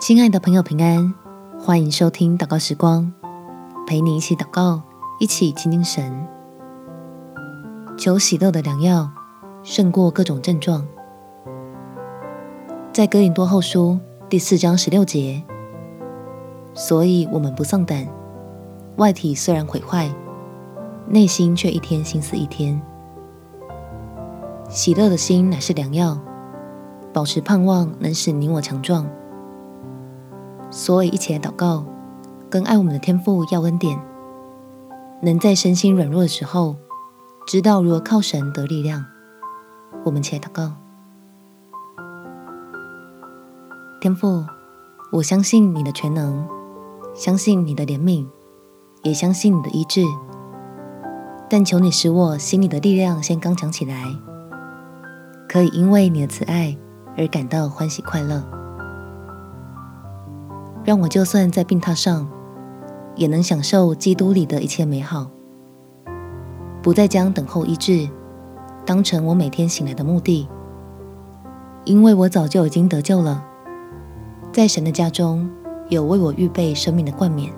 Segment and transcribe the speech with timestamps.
[0.00, 1.14] 亲爱的朋友，平安！
[1.58, 3.10] 欢迎收听祷告时光，
[3.86, 4.82] 陪你一起祷告，
[5.20, 6.12] 一起亲近神。
[7.96, 9.08] 求喜乐的良药
[9.62, 10.84] 胜过各种症状。
[12.92, 15.42] 在哥林多后书第四章十六节，
[16.74, 18.06] 所以我们不丧胆，
[18.96, 20.12] 外体虽然毁坏，
[21.06, 22.78] 内心却一天新似一天。
[24.68, 26.18] 喜乐的心乃是良药，
[27.12, 29.08] 保持盼望能使你我强壮。
[30.74, 31.84] 所以，一起来祷告，
[32.50, 33.96] 跟爱我们的天父要恩典，
[35.22, 36.74] 能在身心软弱的时候，
[37.46, 39.04] 知道如何靠神得力量。
[40.04, 40.72] 我们起来祷告，
[44.00, 44.44] 天父，
[45.12, 46.44] 我相信你的全能，
[47.14, 48.26] 相信你的怜悯，
[49.04, 50.02] 也相信你的医治。
[51.48, 54.04] 但求你使我心里的力量先刚强起来，
[55.48, 56.76] 可以因为你的慈爱
[57.16, 58.63] 而感到欢喜快乐。
[60.84, 62.28] 让我就算在病榻上，
[63.16, 65.30] 也能享受基督里的一切美好，
[66.82, 68.06] 不再将等候医治
[68.84, 70.46] 当成我每天醒来的目的，
[71.84, 73.42] 因为我早就已经得救了，
[74.52, 75.50] 在神的家中
[75.88, 77.50] 有为我预备生命的冠冕，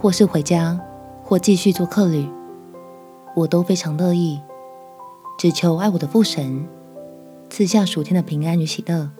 [0.00, 0.80] 或是回家，
[1.22, 2.28] 或继续做客旅，
[3.36, 4.40] 我都非常乐意，
[5.38, 6.66] 只求爱我的父神
[7.48, 9.10] 赐下属天的平安与喜乐。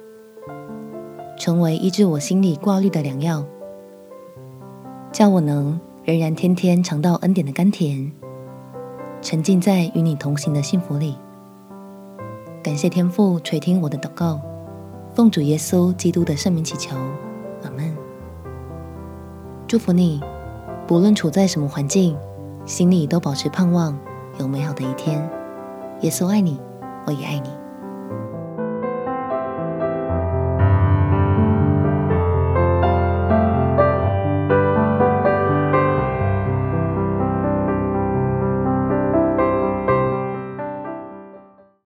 [1.43, 3.45] 成为医治我心里挂虑的良药，
[5.11, 8.13] 叫我能仍然天天尝到恩典的甘甜，
[9.21, 11.17] 沉浸在与你同行的幸福里。
[12.63, 14.41] 感谢天父垂听我的祷告，
[15.17, 16.95] 奉主耶稣基督的圣名祈求，
[17.65, 17.93] 阿门。
[19.67, 20.23] 祝福你，
[20.87, 22.17] 不论处在什么环境，
[22.65, 23.99] 心里都保持盼望，
[24.39, 25.29] 有美好的一天。
[26.03, 26.61] 耶稣爱你，
[27.05, 27.62] 我也爱你。